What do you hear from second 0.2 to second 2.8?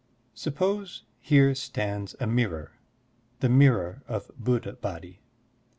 Suppose here stands a mirror—